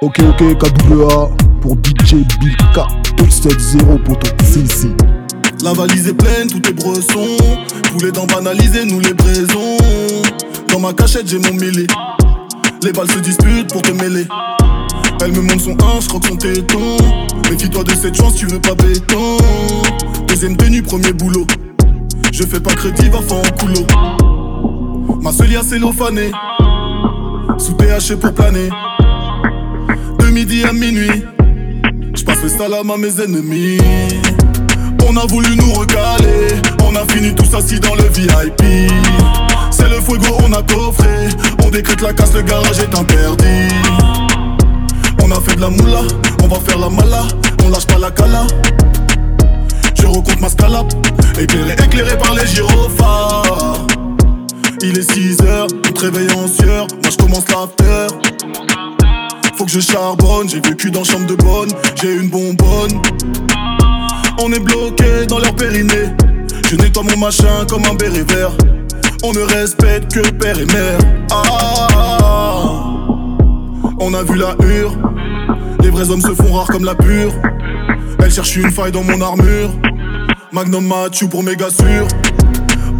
[0.00, 1.28] Ok, ok, KWA
[1.60, 2.78] pour DJ Bill K.
[3.16, 4.94] 270 poto, CC.
[5.64, 7.36] La valise est pleine, tout est bresson.
[7.90, 9.76] Poulet dents banalisé, nous les braisons.
[10.70, 11.88] Dans ma cachette, j'ai mon mêlé.
[12.84, 14.24] Les balles se disputent pour te mêler.
[15.20, 16.96] Elle me montre son 1, je croque son téton.
[17.50, 19.36] Méfie-toi de cette chance, tu veux pas béton.
[20.28, 21.44] Deuxième tenue, premier boulot.
[22.32, 23.84] Je fais pas crédit, va faire en coulo.
[25.22, 26.30] Ma seule cellophanée.
[27.58, 28.68] Sous THC pour planer.
[30.28, 31.24] De midi à minuit.
[32.14, 33.78] Je passe le salam à mes ennemis.
[35.08, 36.48] On a voulu nous recaler.
[36.86, 38.92] On a fini tous assis dans le VIP.
[39.70, 41.28] C'est le fuego, on a coffré.
[41.64, 43.74] On décrète la casse, le garage est interdit.
[45.22, 46.02] On a fait de la moula,
[46.42, 47.22] on va faire la mala.
[47.64, 48.46] On lâche pas la cala.
[49.94, 50.92] Je recompte ma scalap.
[51.40, 53.86] Éclairé, éclairé par les gyrophares.
[54.82, 56.86] Il est 6 heures, on te réveille en sueur.
[57.02, 58.97] Moi je commence l'after.
[59.58, 61.70] Faut que je charbonne, j'ai vécu dans chambre de bonne,
[62.00, 63.02] j'ai une bonbonne.
[64.40, 66.14] On est bloqué dans leur périnée.
[66.70, 68.52] Je nettoie mon machin comme un béret vert.
[69.24, 70.98] On ne respecte que père et mère.
[71.32, 72.68] Ah,
[73.98, 74.92] on a vu la hure.
[75.82, 77.32] Les vrais hommes se font rares comme la pure.
[78.20, 79.70] Elle cherche une faille dans mon armure.
[80.52, 82.06] Magnum Mathieu pour méga sûr.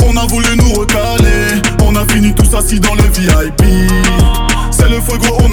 [0.04, 1.62] On a voulu nous recaler.
[1.84, 3.62] On a fini tous assis dans le VIP.
[4.72, 5.30] C'est le coffré.
[5.44, 5.47] On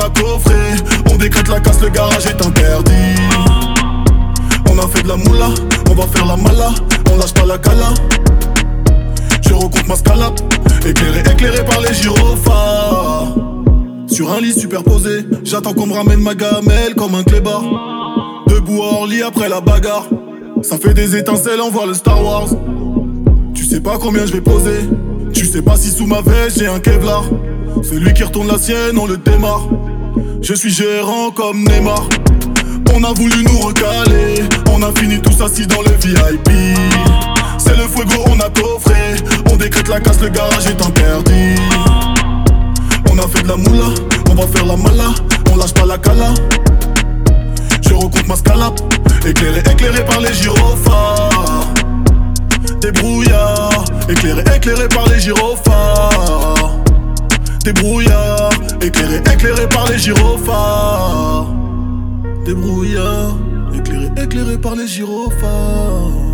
[1.26, 3.16] décrète la casse, le garage est interdit.
[4.70, 5.50] On a fait de la moula,
[5.90, 6.70] on va faire la mala.
[7.12, 7.94] On lâche pas la cala.
[9.42, 10.40] Je recompte ma scalap.
[10.86, 13.34] Éclairé, éclairé par les gyrophares.
[14.08, 17.64] Sur un lit superposé, j'attends qu'on me ramène ma gamelle comme un clébard.
[18.48, 20.06] Debout hors lit après la bagarre.
[20.62, 22.50] Ça fait des étincelles, on voit le Star Wars.
[23.56, 24.88] Tu sais pas combien je vais poser.
[25.34, 27.24] Tu sais pas si sous ma veste j'ai un Kevlar.
[27.82, 29.68] Celui qui retourne la sienne, on le démarre.
[30.48, 32.08] Je suis gérant comme Neymar.
[32.94, 34.44] On a voulu nous recaler.
[34.72, 36.50] On a fini tous assis dans le VIP.
[37.58, 39.16] C'est le fuego, on a coffré.
[39.52, 41.56] On décrète la casse, le garage est interdit.
[43.12, 43.86] On a fait de la moula,
[44.30, 45.16] on va faire la mala.
[45.52, 46.36] On lâche pas la cala.
[47.82, 48.80] Je recompte ma scalap.
[49.26, 51.74] Éclairé, éclairé par les gyrophares.
[52.82, 56.76] Des brouillards, éclairé, éclairé par les gyrophares.
[57.64, 58.35] Des brouillards,
[58.86, 61.48] éclairé, éclairé par les gyrophares.
[62.46, 63.38] Des brouillards,
[63.74, 66.25] éclairé, éclairé par les gyrophares.